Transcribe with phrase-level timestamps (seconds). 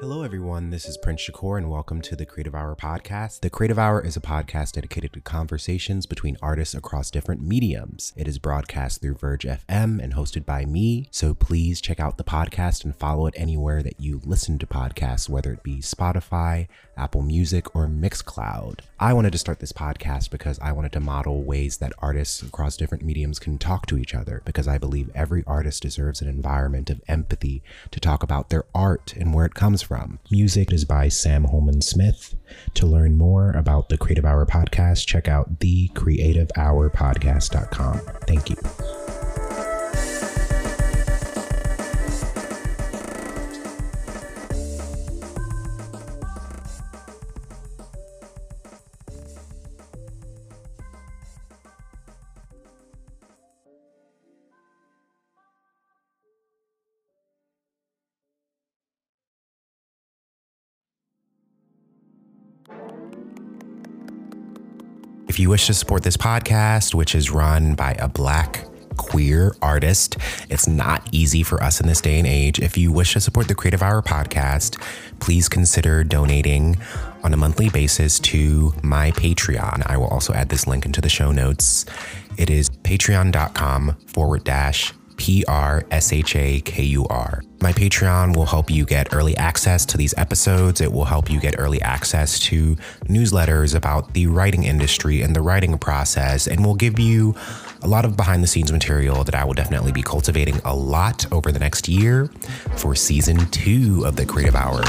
[0.00, 0.70] Hello, everyone.
[0.70, 3.40] This is Prince Shakur, and welcome to the Creative Hour podcast.
[3.40, 8.14] The Creative Hour is a podcast dedicated to conversations between artists across different mediums.
[8.16, 11.08] It is broadcast through Verge FM and hosted by me.
[11.12, 15.28] So please check out the podcast and follow it anywhere that you listen to podcasts,
[15.28, 18.80] whether it be Spotify, Apple Music, or Mixcloud.
[18.98, 22.76] I wanted to start this podcast because I wanted to model ways that artists across
[22.76, 26.88] different mediums can talk to each other, because I believe every artist deserves an environment
[26.88, 30.18] of empathy to talk about their art and where it comes from from.
[30.30, 32.34] Music is by Sam Holman Smith.
[32.74, 38.00] To learn more about the Creative Hour podcast, check out thecreativehourpodcast.com.
[38.26, 38.56] Thank you.
[65.28, 70.16] If you wish to support this podcast, which is run by a black queer artist.
[70.50, 72.58] It's not easy for us in this day and age.
[72.58, 74.80] If you wish to support the Creative Hour podcast,
[75.20, 76.76] please consider donating
[77.22, 79.82] on a monthly basis to my Patreon.
[79.86, 81.84] I will also add this link into the show notes.
[82.36, 87.44] It is patreon.com forward dash P R S H A K U R.
[87.60, 90.80] My Patreon will help you get early access to these episodes.
[90.80, 95.40] It will help you get early access to newsletters about the writing industry and the
[95.40, 97.36] writing process, and will give you
[97.82, 101.32] a lot of behind the scenes material that I will definitely be cultivating a lot
[101.32, 102.28] over the next year
[102.76, 104.82] for season two of the Creative Hour.